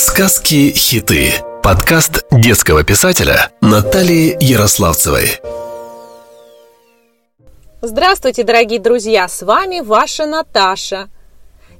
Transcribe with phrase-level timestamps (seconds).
[0.00, 1.32] Сказки-хиты.
[1.60, 5.40] Подкаст детского писателя Натальи Ярославцевой.
[7.82, 9.26] Здравствуйте, дорогие друзья!
[9.26, 11.08] С вами ваша Наташа.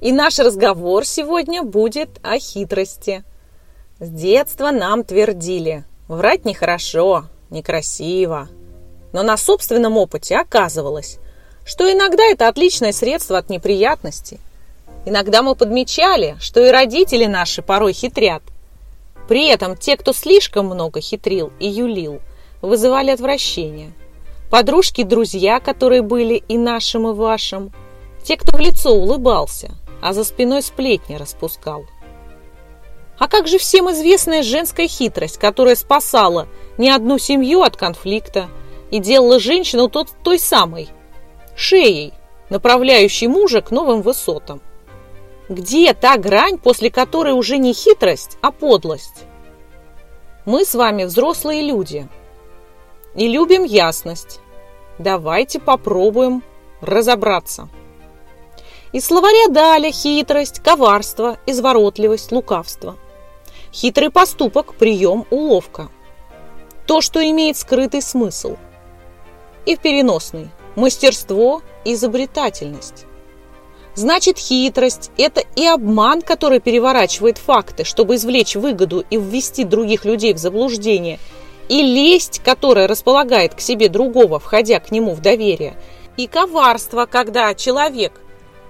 [0.01, 3.23] И наш разговор сегодня будет о хитрости.
[4.01, 8.48] С детства нам твердили, врать нехорошо, некрасиво.
[9.12, 11.19] Но на собственном опыте оказывалось,
[11.64, 14.40] что иногда это отличное средство от неприятностей.
[15.04, 18.42] Иногда мы подмечали, что и родители наши порой хитрят.
[19.28, 22.20] При этом те, кто слишком много хитрил и юлил,
[22.62, 23.92] вызывали отвращение.
[24.50, 27.73] Подружки, друзья, которые были и нашим, и вашим.
[28.24, 31.84] Те, кто в лицо улыбался, а за спиной сплетни распускал.
[33.18, 38.48] А как же всем известная женская хитрость, которая спасала не одну семью от конфликта
[38.90, 40.88] и делала женщину тот, той самой,
[41.56, 42.15] шеей,
[42.48, 44.62] направляющей мужа к новым высотам?
[45.48, 49.25] Где та грань, после которой уже не хитрость, а подлость?
[50.45, 52.07] Мы с вами взрослые люди
[53.15, 54.40] и любим ясность.
[54.99, 56.43] Давайте попробуем
[56.82, 57.68] разобраться.
[58.93, 62.96] Из словаря дали хитрость, коварство, изворотливость, лукавство.
[63.73, 65.89] Хитрый поступок, прием, уловка.
[66.87, 68.57] То, что имеет скрытый смысл.
[69.67, 73.07] И в переносный– мастерство, изобретательность.
[73.99, 80.35] Значит, хитрость– это и обман, который переворачивает факты, чтобы извлечь выгоду и ввести других людей
[80.35, 81.19] в заблуждение,
[81.69, 85.75] и лесть, которая располагает к себе другого, входя к нему в доверие,
[86.17, 88.13] и коварство, когда человек,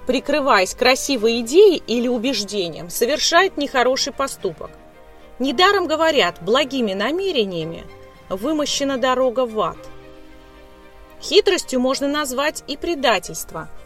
[0.07, 4.71] прикрываясь красивой идеей или убеждением, совершает нехороший поступок.
[5.39, 7.85] Недаром говорят, благими намерениями
[8.31, 9.77] вымощена дорога в ад.
[11.21, 13.69] Хитростью можно назвать и предательство–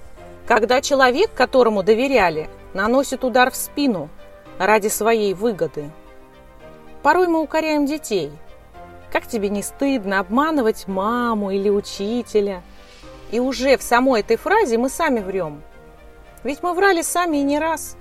[0.46, 4.08] когда человек, которому доверяли, наносит удар в спину
[4.58, 5.90] ради своей выгоды.
[7.02, 8.30] Порой мы укоряем детей.
[9.10, 12.62] Как тебе не стыдно обманывать маму или учителя?
[13.30, 15.62] И уже в самой этой фразе мы сами врем.
[16.44, 17.96] Ведь мы врали сами и не раз.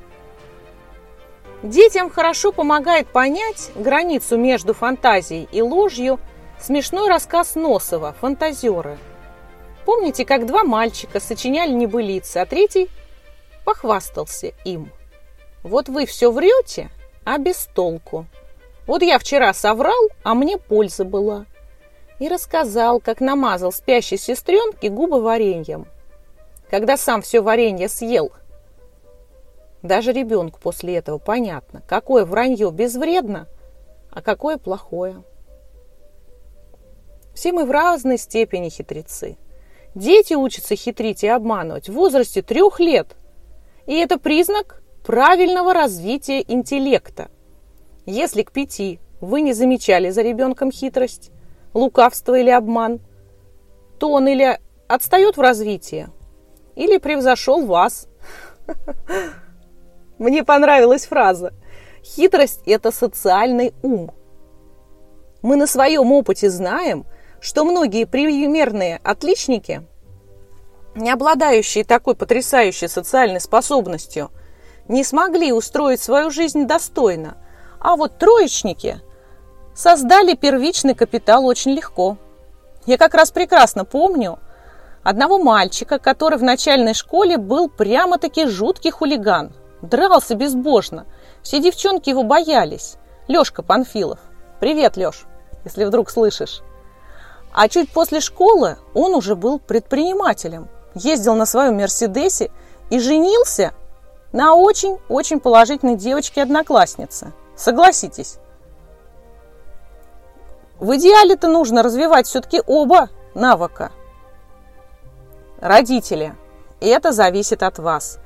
[1.63, 6.19] Детям хорошо помогает понять границу между фантазией и ложью
[6.59, 8.97] смешной рассказ Носова «Фантазеры»,
[9.85, 12.89] Помните, как два мальчика сочиняли небылицы, а третий
[13.65, 14.91] похвастался им.
[15.63, 16.89] Вот вы все врете,
[17.23, 18.25] а без толку.
[18.85, 21.45] Вот я вчера соврал, а мне польза была.
[22.19, 25.87] И рассказал, как намазал спящей сестренке губы вареньем.
[26.69, 28.31] Когда сам все варенье съел.
[29.81, 33.47] Даже ребенку после этого понятно, какое вранье безвредно,
[34.11, 35.23] а какое плохое.
[37.33, 39.37] Все мы в разной степени хитрецы–
[39.95, 43.15] Дети учатся хитрить и обманывать в возрасте трех лет.
[43.87, 47.29] И это признак правильного развития интеллекта.
[48.05, 51.31] Если к пяти вы не замечали за ребенком хитрость,
[51.73, 52.99] лукавство или обман,
[53.99, 56.07] то он или отстает в развитии,
[56.75, 58.07] или превзошел вас.
[60.17, 61.53] Мне понравилась фраза.
[62.03, 64.11] Хитрость– это социальный ум.
[65.41, 67.05] Мы на своем опыте знаем–
[67.41, 69.85] что многие примерные отличники,
[70.93, 74.29] не обладающие такой потрясающей социальной способностью,
[74.87, 77.37] не смогли устроить свою жизнь достойно,
[77.79, 79.01] а вот троечники
[79.73, 82.17] создали первичный капитал очень легко.
[82.85, 84.37] Я как раз прекрасно помню
[85.03, 91.07] одного мальчика, который в начальной школе был прямо-таки жуткий хулиган, дрался безбожно.
[91.41, 92.97] Все девчонки его боялись.
[93.27, 94.19] Лешка Панфилов.
[94.59, 95.25] Привет, Леш,
[95.63, 96.61] если вдруг слышишь.
[97.53, 102.51] А чуть после школы он уже был предпринимателем, ездил на своем Мерседесе
[102.89, 103.73] и женился
[104.31, 107.33] на очень-очень положительной девочке-однокласснице.
[107.55, 108.37] Согласитесь.
[110.79, 113.91] В идеале-то нужно развивать все-таки оба навыка.
[115.59, 116.33] Родители,
[116.79, 118.17] это зависит от вас.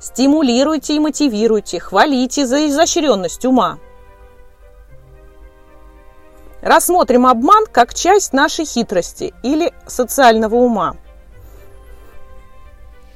[0.00, 3.78] Стимулируйте и мотивируйте, хвалите за изощренность ума–
[6.62, 10.96] Рассмотрим обман как часть нашей хитрости или социального ума.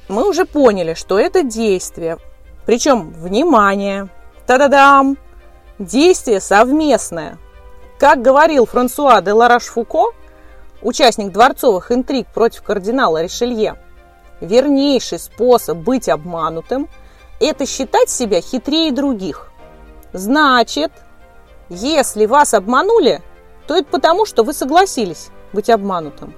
[0.07, 2.17] Мы уже поняли, что это действие,
[2.65, 4.09] причем, внимание,
[4.47, 5.17] та-да-дам,
[5.77, 7.37] действие совместное.
[7.99, 10.13] Как говорил Франсуа де Лараш-Фуко,
[10.81, 13.75] участник дворцовых интриг против кардинала Ришелье,
[14.41, 16.89] вернейший способ быть обманутым–
[17.39, 19.49] это считать себя хитрее других.
[20.13, 20.91] Значит,
[21.69, 23.21] если вас обманули–
[23.67, 26.33] то это потому, что вы согласились быть обманутым.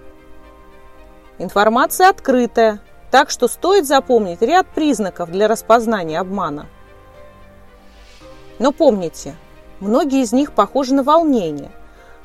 [1.39, 2.79] Информация открытая,
[3.11, 6.67] так что стоит запомнить ряд признаков для распознания обмана.
[8.59, 9.35] Но помните,
[9.79, 11.71] многие из них похожи на волнение.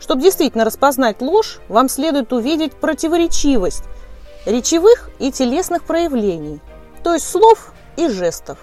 [0.01, 3.85] Чтобы действительно распознать ложь, вам следует увидеть противоречивость
[4.47, 6.61] речевых и телесных проявлений,
[7.05, 8.59] то есть слов и жестов.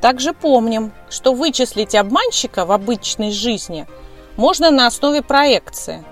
[0.00, 3.86] Также помним, что вычислить обманщика в обычной жизни
[4.36, 6.04] можно на основе проекции.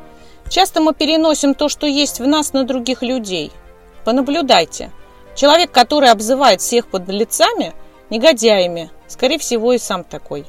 [0.49, 3.53] Часто мы переносим то, что есть в нас, на других людей.
[4.05, 4.91] Понаблюдайте.
[5.35, 7.75] Человек, который обзывает всех под лицами,
[8.11, 10.47] негодяями, скорее всего, и сам такой.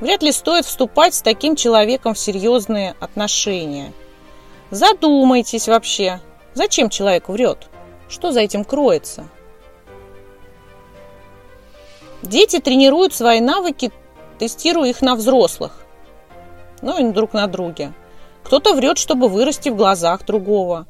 [0.00, 3.92] Вряд ли стоит вступать с таким человеком в серьезные отношения.
[4.70, 6.20] Задумайтесь вообще,
[6.54, 7.68] зачем человек врет?
[8.08, 9.28] Что за этим кроется?
[12.22, 13.90] Дети тренируют свои навыки,
[14.38, 15.81] тестируя их на взрослых,
[16.82, 17.92] ну и друг на друге.
[18.42, 20.86] Кто-то врет, чтобы вырасти в глазах другого.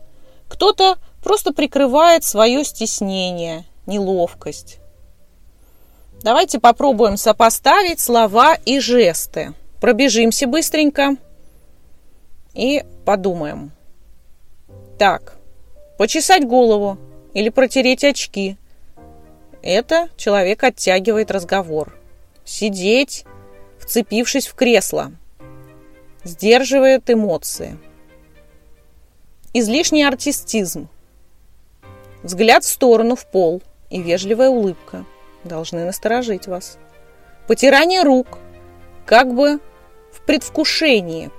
[0.49, 4.79] Кто-то просто прикрывает свое стеснение, неловкость.
[6.23, 9.55] Давайте попробуем сопоставить слова и жесты.
[9.81, 11.17] Пробежимся быстренько
[12.55, 13.73] и подумаем.
[14.99, 15.37] Так,
[15.99, 16.99] почесать голову
[17.35, 18.57] или протереть очки–
[19.63, 21.97] это человек оттягивает разговор.
[22.45, 23.25] Сидеть,
[23.79, 25.13] вцепившись в кресло.
[26.25, 27.79] Сдерживает эмоции.
[29.53, 30.89] Излишний артистизм.
[32.23, 35.05] Взгляд в сторону, в пол и вежливая улыбка
[35.45, 36.79] должны насторожить вас.
[37.49, 38.39] Потирание рук,
[39.05, 39.59] как бы
[40.13, 41.31] в предвкушении,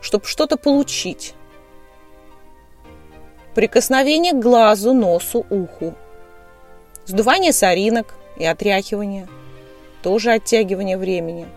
[0.00, 1.34] чтобы что-то получить.
[3.54, 5.94] Прикосновение к глазу, носу, уху–
[7.08, 9.28] Сдувание соринок и отряхивание.
[10.02, 11.48] Тоже оттягивание времени.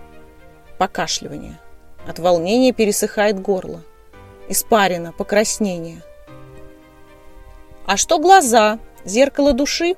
[0.78, 1.60] Покашливание.
[2.08, 3.82] От волнения пересыхает горло.
[4.50, 6.02] Испарина, покраснение.
[7.86, 8.80] А что глаза?
[9.06, 9.96] Зеркало души?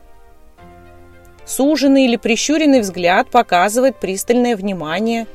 [1.45, 5.27] Суженный или прищуренный взгляд показывает пристальное внимание.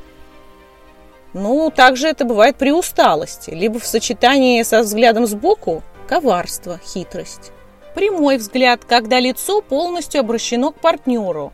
[1.35, 7.53] Ну, также это бывает при усталости, либо в сочетании со взглядом сбоку– коварство, хитрость.
[7.95, 11.53] Прямой взгляд, когда лицо полностью обращено к партнеру.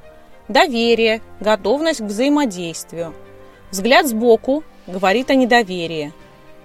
[0.49, 3.15] Доверие, готовность к взаимодействию.
[3.71, 6.13] Взгляд сбоку говорит о недоверии.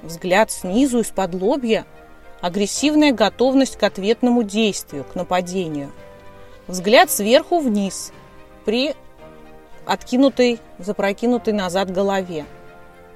[0.02, 1.86] Взгляд снизу из-под лобья–
[2.42, 5.92] агрессивная готовность к ответному действию, к нападению.
[6.68, 8.14] Взгляд сверху вниз
[8.66, 8.96] при
[9.86, 12.46] откинутой, запрокинутой назад голове.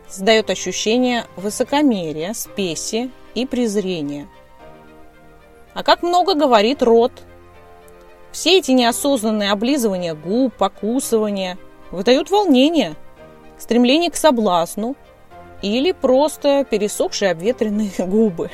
[0.09, 4.27] Создает ощущение высокомерия, спеси и презрения–
[5.73, 7.11] а как много говорит рот.
[8.31, 11.57] Все эти неосознанные облизывания губ, покусывания
[11.91, 12.95] выдают волнение,
[13.63, 14.95] стремление к соблазну
[15.61, 18.51] или просто пересохшие обветренные губы.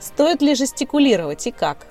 [0.00, 1.86] Стоит ли жестикулировать и как?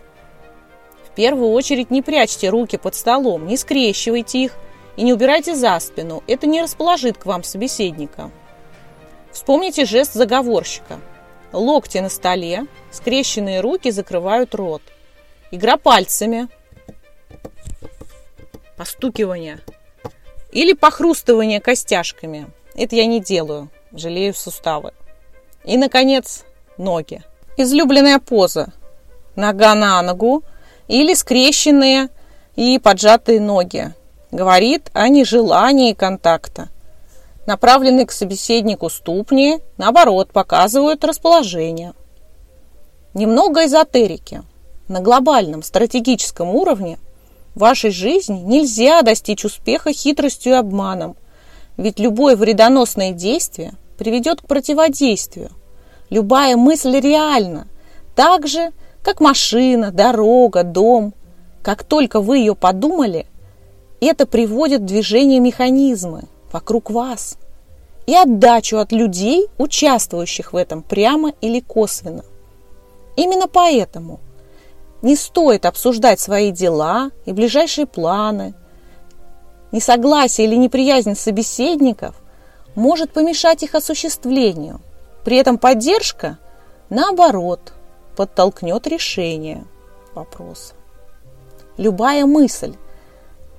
[1.09, 4.53] В первую очередь не прячьте руки под столом, не скрещивайте их
[4.97, 6.23] и не убирайте за спину.
[6.27, 8.29] Это не расположит к вам собеседника.
[9.31, 10.99] Вспомните жест заговорщика–
[11.53, 14.81] Локти на столе, скрещенные руки закрывают рот.
[15.51, 16.49] Игра пальцами.
[18.75, 19.59] Постукивание.
[20.57, 22.47] Или похрустывание костяшками.
[22.73, 23.69] Это я не делаю.
[23.91, 24.91] Жалею суставы.
[25.63, 26.45] И, наконец,
[26.79, 27.21] ноги.
[27.57, 28.73] Излюбленная поза.
[29.35, 30.43] Нога на ногу
[30.87, 32.09] или скрещенные
[32.55, 33.93] и поджатые ноги.
[34.31, 36.69] Говорит о нежелании контакта.
[37.45, 41.93] Направленные к собеседнику ступни, наоборот, показывают расположение.
[43.13, 44.41] Немного эзотерики.
[44.87, 46.97] На глобальном стратегическом уровне
[47.57, 51.15] вашей жизни нельзя достичь успеха хитростью и обманом,
[51.75, 55.51] ведь любое вредоносное действие приведет к противодействию.
[56.09, 57.67] Любая мысль реальна,
[58.15, 58.71] так же,
[59.03, 61.13] как машина, дорога, дом.
[61.61, 63.27] Как только вы ее подумали,
[63.99, 67.37] это приводит в движение механизмы– вокруг вас
[68.05, 72.23] и отдачу от людей, участвующих в этом прямо или косвенно.
[73.15, 74.19] Именно поэтому
[75.01, 78.53] не стоит обсуждать свои дела и ближайшие планы.
[79.71, 82.15] Несогласие или неприязнь собеседников
[82.75, 84.81] может помешать их осуществлению.
[85.23, 86.37] При этом поддержка,
[86.89, 87.73] наоборот,
[88.15, 89.65] подтолкнет решение
[90.13, 90.73] вопроса.
[91.77, 92.73] Любая мысль,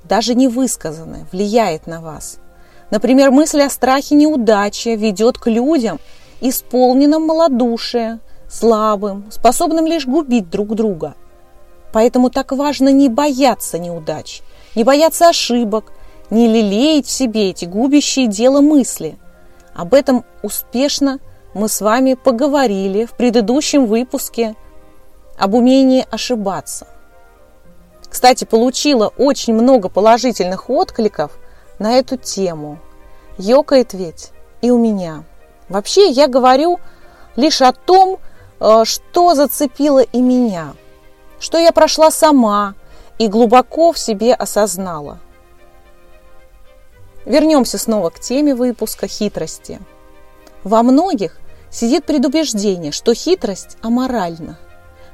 [0.05, 2.39] даже невысказанная, влияет на вас–
[2.91, 5.99] Например, мысль о страхе неудачи ведет к людям,
[6.41, 11.15] исполненным малодушия, слабым, способным лишь губить друг друга.
[11.93, 14.43] Поэтому так важно не бояться неудач,
[14.75, 15.93] не бояться ошибок,
[16.31, 19.19] не лелеять в себе эти губящие дело мысли.
[19.75, 21.19] Об этом успешно
[21.55, 24.55] мы с вами поговорили в предыдущем выпуске
[25.39, 26.87] об умении ошибаться.
[28.09, 31.39] Кстати, получила очень много положительных откликов–
[31.79, 32.79] на эту тему.
[33.39, 34.31] Ёкает ведь
[34.61, 35.25] и у меня.
[35.69, 36.81] Вообще я говорю
[37.37, 38.19] лишь о том,
[38.61, 40.75] э, что зацепило и меня,
[41.41, 42.75] что я прошла сама
[43.19, 45.19] и глубоко в себе осознала.
[47.25, 49.81] Вернемся снова к теме выпуска хитрости.
[50.65, 51.39] Во многих
[51.71, 54.59] сидит предубеждение, что хитрость аморальна,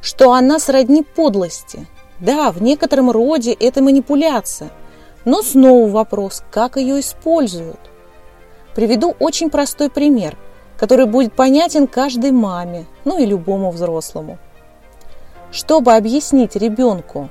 [0.01, 1.87] что она сродни подлости.
[2.21, 4.71] Да, в некотором роде это манипуляция,
[5.25, 7.81] но снова вопрос, как ее используют.
[8.75, 10.37] Приведу очень простой пример,
[10.79, 14.39] который будет понятен каждой маме, ну и любому взрослому.
[15.55, 17.31] Чтобы объяснить ребенку,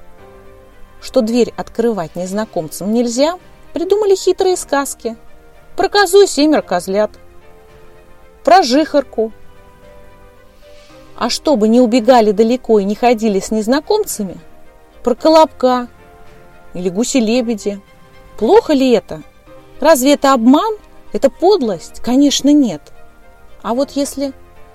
[1.01, 3.37] что дверь открывать незнакомцам нельзя,
[3.73, 5.17] придумали хитрые сказки.
[5.75, 7.11] Про козу и семеро козлят,
[8.45, 9.33] про жихарку.
[11.17, 14.37] А чтобы не убегали далеко и не ходили с незнакомцами,
[15.03, 15.89] про колобка
[16.73, 17.81] или гуси-лебеди.
[18.37, 19.21] Плохо ли это?
[19.81, 20.77] Разве это обман?
[21.11, 21.99] Это подлость?
[21.99, 22.93] Конечно, нет.
[23.61, 24.31] А вот если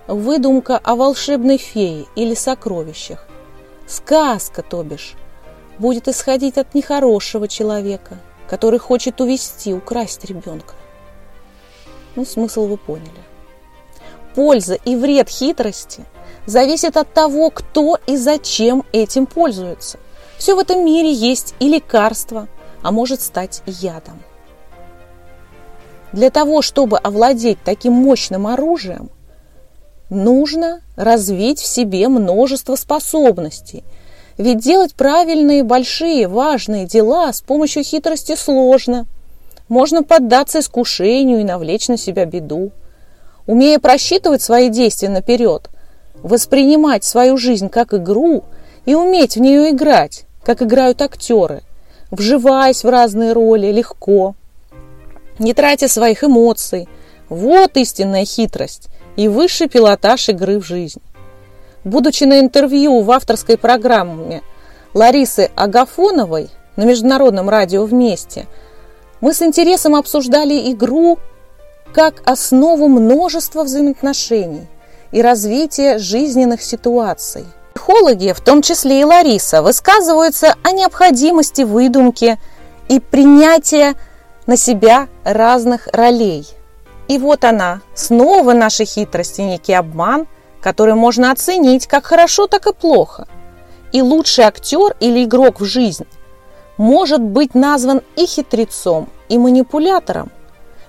[0.06, 3.27] выдумка о волшебной фее или сокровищах,
[3.88, 5.14] сказка, то бишь,
[5.78, 8.18] будет исходить от нехорошего человека,
[8.48, 10.74] который хочет увести, украсть ребенка.
[12.14, 13.28] Ну, смысл вы поняли
[14.38, 16.04] польза и вред хитрости
[16.46, 19.98] зависит от того, кто и зачем этим пользуется.
[20.38, 22.46] Все в этом мире есть и лекарство,
[22.80, 24.22] а может стать ядом.
[26.12, 29.10] Для того, чтобы овладеть таким мощным оружием,
[30.10, 33.84] нужно развить в себе множество способностей.
[34.36, 39.06] Ведь делать правильные, большие, важные дела с помощью хитрости сложно.
[39.68, 42.70] Можно поддаться искушению и навлечь на себя беду.
[43.46, 45.68] Умея просчитывать свои действия наперед,
[46.22, 48.44] воспринимать свою жизнь как игру
[48.86, 51.62] и уметь в нее играть, как играют актеры,
[52.10, 54.34] вживаясь в разные роли легко,
[55.38, 56.88] не тратя своих эмоций.
[57.28, 58.88] Вот истинная хитрость
[59.18, 61.02] и высший пилотаж игры в жизнь.
[61.82, 64.42] Будучи на интервью в авторской программе
[64.94, 68.46] Ларисы Агафоновой на Международном радио «Вместе»,
[69.20, 71.18] мы с интересом обсуждали игру
[71.92, 74.68] как основу множества взаимоотношений
[75.10, 77.44] и развития жизненных ситуаций.
[77.74, 82.38] Психологи, в том числе и Лариса, высказываются о необходимости выдумки
[82.88, 83.94] и принятия
[84.46, 86.46] на себя разных ролей.
[87.08, 90.26] И вот она, снова наша хитрость и некий обман,
[90.60, 93.26] который можно оценить как хорошо, так и плохо.
[93.92, 96.06] И лучший актер или игрок в жизнь
[96.76, 100.30] может быть назван и хитрецом, и манипулятором,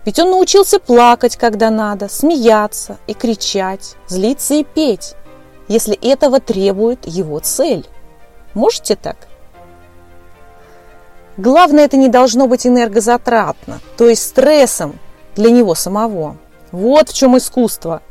[0.06, 5.16] ведь он научился плакать, когда надо, смеяться и кричать, злиться и петь,
[5.68, 7.86] если этого требует его цель.
[8.54, 9.18] Можете так?
[11.38, 15.00] Главное, это не должно быть энергозатратно, то есть стрессом
[15.36, 16.38] для него самого.
[16.72, 18.02] Вот в чем искусство.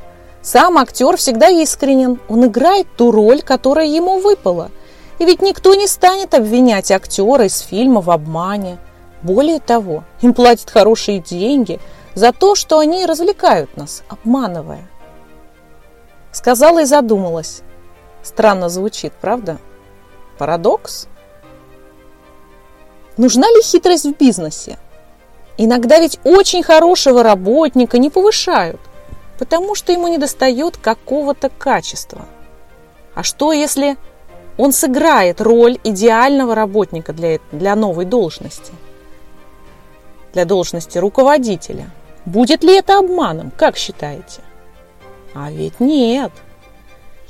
[0.43, 4.71] Сам актер всегда искренен, он играет ту роль, которая ему выпала.
[5.19, 8.79] И ведь никто не станет обвинять актера из фильма в обмане–
[9.23, 11.81] более того, им платят хорошие деньги
[12.15, 14.89] за то, что они развлекают нас, обманывая.
[16.31, 17.63] Сказала и задумалась.
[18.23, 19.59] Странно звучит, правда?
[20.39, 21.09] Парадокс?
[23.17, 24.79] Нужна ли хитрость в бизнесе?
[25.59, 28.81] Иногда ведь очень хорошего работника не повышают,
[29.39, 32.25] потому что ему недостает какого-то качества.
[33.15, 33.99] А что, если
[34.57, 38.73] он сыграет роль идеального работника для, для новой должности–
[40.33, 41.91] для должности руководителя.
[42.25, 44.43] Будет ли это обманом, как считаете?
[45.35, 46.33] А ведь нет.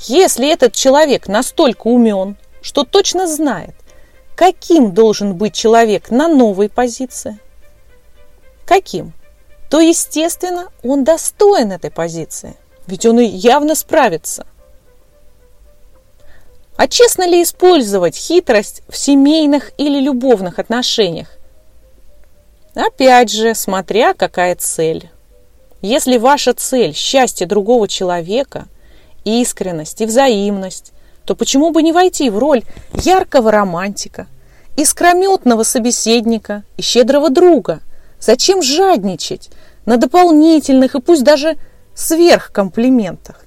[0.01, 3.75] Если этот человек настолько умен, что точно знает,
[4.37, 7.39] каким должен быть человек на новой позиции,
[8.69, 9.15] каким,
[9.71, 12.55] то, естественно, он достоин этой позиции,
[12.87, 14.47] ведь он и явно справится.
[16.77, 21.29] А честно ли использовать хитрость в семейных или любовных отношениях?
[22.75, 25.11] Опять же, смотря какая цель.
[25.81, 28.67] Если ваша цель– счастье другого человека,
[29.25, 30.93] искренность и взаимность,
[31.25, 34.27] то почему бы не войти в роль яркого романтика,
[34.77, 37.81] искрометного собеседника и щедрого друга?
[38.21, 39.51] Зачем жадничать
[39.87, 41.57] на дополнительных и пусть даже
[41.95, 43.45] сверхкомплиментах?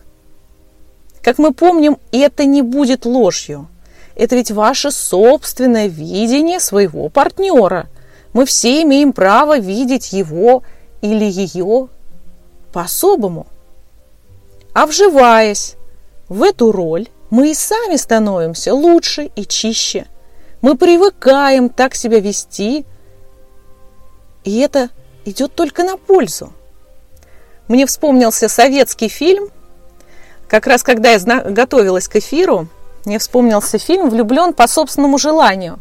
[1.21, 3.67] Как мы помним, это не будет ложью.
[4.15, 7.87] Это ведь ваше собственное видение своего партнера–
[8.33, 10.63] мы все имеем право видеть его
[11.01, 11.89] или ее
[12.71, 13.47] по-особому.
[14.73, 15.75] А вживаясь
[16.29, 20.05] в эту роль, мы и сами становимся лучше и чище.
[20.61, 22.85] Мы привыкаем так себя вести,
[24.43, 24.89] И это
[25.25, 26.53] идет только на пользу.
[27.67, 29.49] Мне вспомнился советский фильм.
[30.47, 32.67] Как раз когда я готовилась к эфиру,
[33.05, 35.79] мне вспомнился фильм «Влюблен по собственному желанию»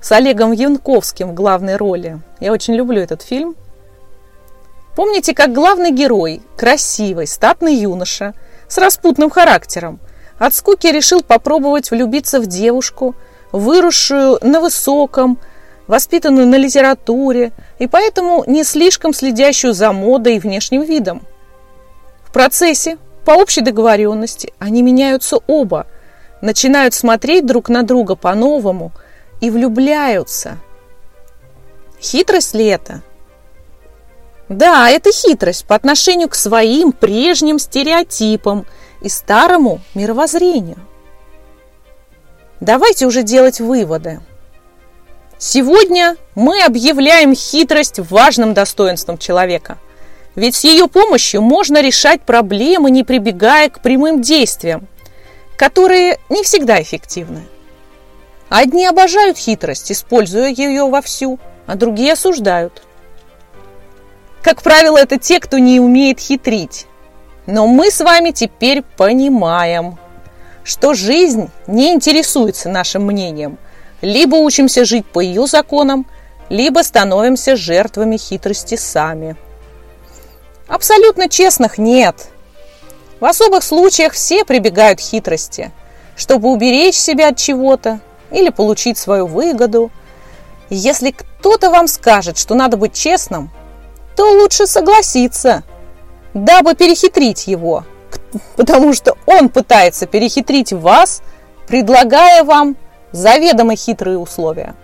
[0.00, 2.20] с Олегом Янковским в главной роли.
[2.40, 3.54] Я очень люблю этот фильм.
[4.96, 8.34] Помните, как главный герой, красивый, статный юноша,
[8.66, 10.00] с распутным характером,
[10.38, 13.14] от скуки решил попробовать влюбиться в девушку,
[13.52, 15.38] выросшую на высоком,
[15.90, 21.26] воспитанную на литературе и поэтому не слишком следящую за модой и внешним видом.
[22.22, 25.88] В процессе, по общей договоренности, они меняются оба,
[26.42, 28.92] начинают смотреть друг на друга по-новому
[29.40, 30.58] и влюбляются.
[32.00, 33.02] Хитрость ли это?
[34.48, 38.64] Да, это хитрость по отношению к своим прежним стереотипам
[39.02, 40.78] и старому мировоззрению.
[42.60, 44.20] Давайте уже делать выводы.
[45.42, 49.78] Сегодня мы объявляем хитрость важным достоинством человека.
[50.34, 54.86] Ведь с ее помощью можно решать проблемы, не прибегая к прямым действиям,
[55.56, 57.44] которые не всегда эффективны.
[58.50, 62.82] Одни обожают хитрость, используя ее вовсю, а другие осуждают.
[64.42, 66.86] Как правило, это те, кто не умеет хитрить.
[67.46, 69.98] Но мы с вами теперь понимаем,
[70.64, 73.56] что жизнь не интересуется нашим мнением–
[74.00, 76.06] либо учимся жить по ее законам,
[76.48, 79.36] либо становимся жертвами хитрости сами.
[80.66, 82.28] Абсолютно честных нет.
[83.18, 85.72] В особых случаях все прибегают к хитрости,
[86.16, 89.90] чтобы уберечь себя от чего-то или получить свою выгоду.
[90.70, 93.50] Если кто-то вам скажет, что надо быть честным,
[94.16, 95.64] то лучше согласиться,
[96.34, 97.84] дабы перехитрить его,
[98.56, 101.22] потому что он пытается перехитрить вас,
[101.66, 102.76] предлагая вам
[103.12, 104.74] заведомо хитрые условия.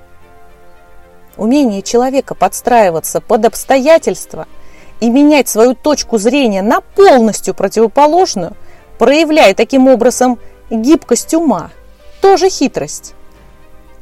[1.36, 4.46] Умение человека подстраиваться под обстоятельства
[5.00, 8.56] и менять свою точку зрения на полностью противоположную,
[8.98, 10.38] проявляя таким образом
[10.70, 11.70] гибкость ума,
[12.22, 13.14] тоже хитрость.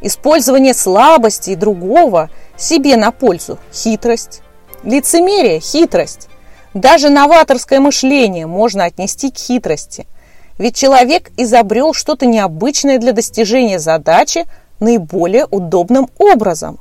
[0.01, 4.43] Использование слабости другого себе на пользу– хитрость.
[4.85, 6.29] Лицемерие– хитрость.
[6.75, 10.07] Даже новаторское мышление можно отнести к хитрости–
[10.59, 14.47] ведь человек изобрел что-то необычное для достижения задачи
[14.81, 16.79] наиболее удобным образом.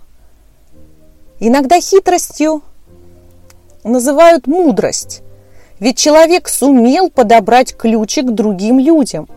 [1.39, 2.61] Иногда хитростью
[3.83, 5.21] называют мудрость,
[5.79, 9.27] ведь человек сумел подобрать ключи к другим людям,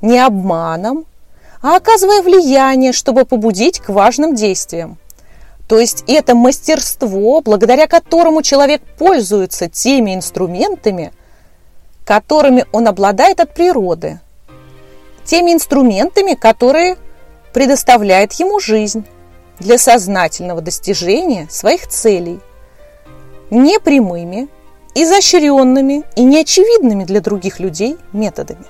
[0.00, 1.04] не обманом,
[1.60, 4.98] а оказывая влияние, чтобы побудить к важным действиям.
[5.68, 11.12] То есть это мастерство, благодаря которому человек пользуется теми инструментами–
[12.04, 14.20] которыми он обладает от природы,
[15.24, 16.96] теми инструментами, которые
[17.52, 19.04] предоставляет ему жизнь
[19.58, 22.40] для сознательного достижения своих целей,
[23.50, 24.48] непрямыми,
[24.94, 28.64] изощренными и неочевидными для других людей методами.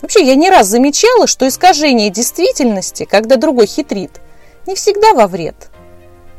[0.00, 4.20] Вообще, я не раз замечала, что искажение действительности, когда другой хитрит,
[4.66, 5.70] не всегда во вред.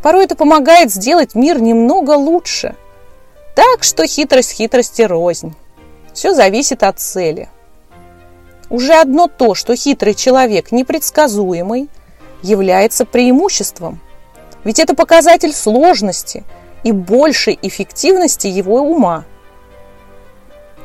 [0.01, 2.75] Порой это помогает сделать мир немного лучше–
[3.55, 5.55] так что хитрость хитрости рознь.
[6.13, 7.49] Все зависит от цели.
[8.69, 11.89] Уже одно то, что хитрый человек непредсказуемый,
[12.41, 13.99] является преимуществом.
[14.63, 16.43] Ведь это показатель сложности
[16.83, 19.25] и большей эффективности его ума.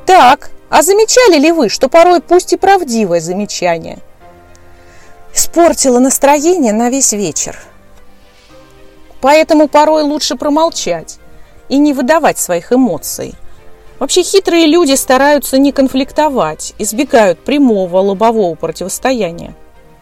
[0.07, 3.99] Так, а замечали ли вы, что порой пусть и правдивое замечание
[5.35, 7.59] испортило настроение на весь вечер?
[9.21, 11.20] Поэтому порой лучше промолчать,
[11.71, 13.35] и не выдавать своих эмоций.
[13.99, 19.55] Вообще хитрые люди стараются не конфликтовать, избегают прямого лобового противостояния.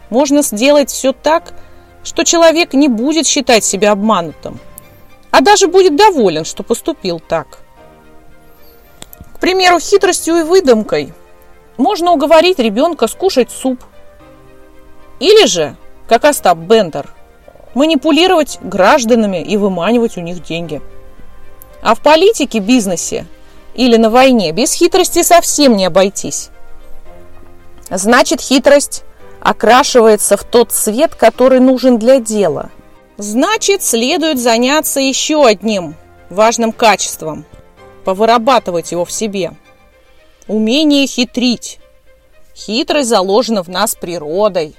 [0.09, 1.53] Можно сделать все так,
[2.03, 4.59] что человек не будет считать себя обманутым,
[5.31, 7.59] а даже будет доволен, что поступил так.
[9.35, 11.13] К примеру, хитростью и выдумкой
[11.77, 13.83] можно уговорить ребенка скушать суп.
[15.19, 15.75] Или же,
[16.07, 17.13] как Остап Бендер,
[17.75, 20.81] манипулировать гражданами и выманивать у них деньги–
[21.81, 23.25] а в политике, бизнесе
[23.73, 26.49] или на войне без хитрости совсем не обойтись.
[27.89, 29.03] Значит, хитрость
[29.39, 32.69] окрашивается в тот цвет, который нужен для дела.
[33.17, 35.95] Значит, следует заняться еще одним
[36.29, 37.45] важным качеством–
[38.05, 39.53] повырабатывать его в себе.
[40.47, 41.79] Умение хитрить.
[42.55, 44.75] Хитрость заложена в нас природой.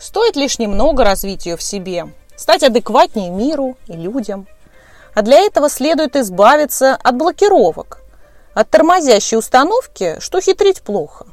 [0.00, 4.46] Стоит лишь немного развить ее в себе, стать адекватнее миру и людям–
[5.14, 8.00] а для этого следует избавиться от блокировок,
[8.54, 11.26] от тормозящей установки, что хитрить плохо.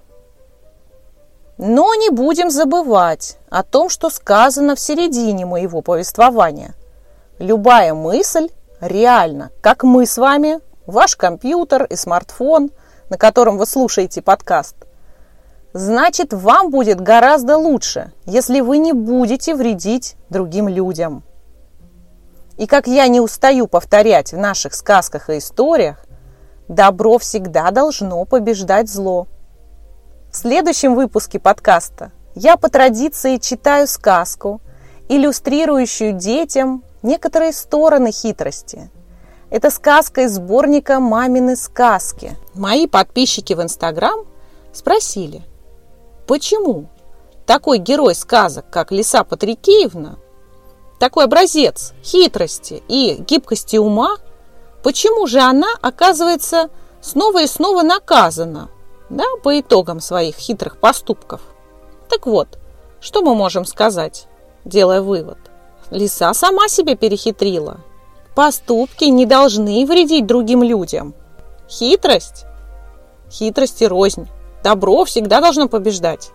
[1.58, 6.74] Но не будем забывать о том, что сказано в середине моего повествования.
[7.38, 8.50] любая мысль
[8.82, 12.72] реальна, как мы с вами, ваш компьютер и смартфон,
[13.10, 14.76] на котором вы слушаете подкаст,
[15.74, 21.24] значит, вам будет гораздо лучше, если вы не будете вредить другим людям.
[22.60, 26.06] И как я не устаю повторять в наших сказках и историях,
[26.68, 29.28] добро всегда должно побеждать зло.
[30.30, 34.60] В следующем выпуске подкаста я по традиции читаю сказку,
[35.08, 38.92] иллюстрирующую детям некоторые стороны хитрости.
[39.50, 42.36] Это сказка из сборника «Мамины сказки».
[42.56, 44.26] Мои подписчики в Инстаграм
[44.74, 45.44] спросили,
[46.28, 46.88] почему
[47.46, 50.18] такой герой сказок, как Лиса Патрикеевна,
[51.00, 54.18] такой образец хитрости и гибкости ума,
[54.84, 56.70] почему же она оказывается
[57.02, 58.70] снова и снова наказана
[59.10, 61.42] да, по итогам своих хитрых поступков?
[62.10, 62.60] Так вот,
[63.00, 64.28] что мы можем сказать,
[64.66, 65.38] делая вывод?
[65.90, 67.80] Лиса сама себя перехитрила.
[68.36, 71.16] Поступки не должны вредить другим людям.
[71.68, 72.46] Хитрость?
[73.32, 74.28] Хитрость и рознь.
[74.64, 76.32] Добро всегда должно побеждать.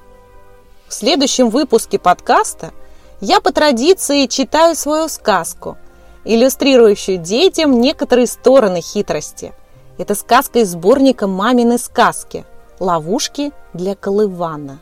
[0.89, 2.73] В следующем выпуске подкаста
[3.21, 5.77] я по традиции читаю свою сказку,
[6.25, 9.53] иллюстрирующую детям некоторые стороны хитрости.
[9.99, 12.45] Это сказка из сборника «Мамины сказки.
[12.81, 14.81] Ловушки для колывана».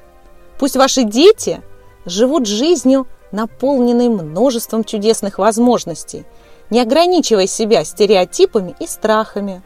[0.59, 1.61] Пусть ваши дети
[2.07, 6.25] живут жизнью, наполненной множеством чудесных возможностей,
[6.71, 9.63] не ограничивая себя стереотипами и страхами.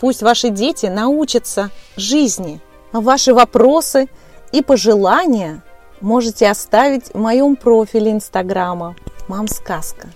[0.00, 2.60] Пусть ваши дети научатся жизни–
[2.92, 4.08] Ваши вопросы
[4.50, 5.62] и пожелания
[6.00, 8.96] можете оставить в моем профиле Инстаграма
[9.28, 10.08] «Мам Сказка».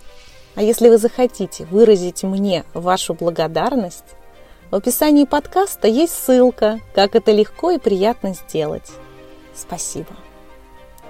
[0.54, 4.04] А если вы захотите выразить мне вашу благодарность,
[4.70, 8.90] в описании подкаста есть ссылка, как это легко и приятно сделать.
[9.54, 10.10] Спасибо.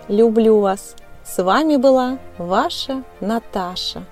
[0.08, 0.96] Люблю вас.
[1.24, 4.04] С вами была ваша Наташа.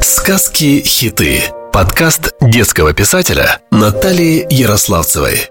[0.00, 1.40] Сказки-хиты.
[1.72, 5.48] Подкаст детского писателя Натальи Ярославцевой.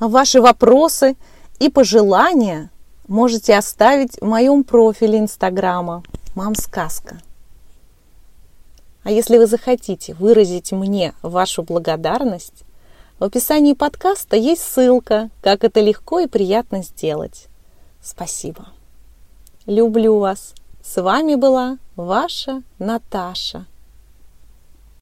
[0.00, 1.16] Ваши вопросы
[1.60, 2.70] и пожелания
[3.06, 6.02] можете оставить в моем профиле Инстаграма
[6.34, 7.20] «Мам Сказка».
[9.04, 12.64] А если вы захотите выразить мне вашу благодарность,
[13.18, 17.46] в описании подкаста есть ссылка, как это легко и приятно сделать.
[18.02, 18.66] Спасибо.
[19.66, 20.54] Люблю вас.
[20.82, 23.66] С вами была ваша Наташа.